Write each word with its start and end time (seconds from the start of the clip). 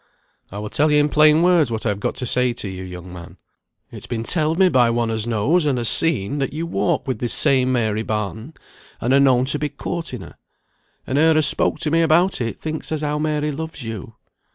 "I 0.51 0.57
will 0.57 0.71
tell 0.71 0.89
you 0.89 0.97
in 0.97 1.09
plain 1.09 1.43
words 1.43 1.69
what 1.69 1.85
I 1.85 1.89
have 1.89 1.99
got 1.99 2.15
to 2.15 2.25
say 2.25 2.53
to 2.53 2.67
you, 2.67 2.81
young 2.83 3.13
man. 3.13 3.37
It's 3.91 4.07
been 4.07 4.23
telled 4.23 4.57
me 4.57 4.67
by 4.67 4.89
one 4.89 5.11
as 5.11 5.27
knows, 5.27 5.63
and 5.67 5.77
has 5.77 5.89
seen, 5.89 6.39
that 6.39 6.53
you 6.53 6.65
walk 6.65 7.07
with 7.07 7.19
this 7.19 7.35
same 7.35 7.71
Mary 7.71 8.01
Barton, 8.01 8.55
and 8.99 9.13
are 9.13 9.19
known 9.19 9.45
to 9.45 9.59
be 9.59 9.69
courting 9.69 10.21
her; 10.21 10.37
and 11.05 11.19
her 11.19 11.37
as 11.37 11.45
spoke 11.45 11.77
to 11.81 11.91
me 11.91 12.01
about 12.01 12.41
it, 12.41 12.57
thinks 12.59 12.91
as 12.91 13.01
how 13.01 13.19
Mary 13.19 13.51
loves 13.51 13.83
you. 13.83 14.15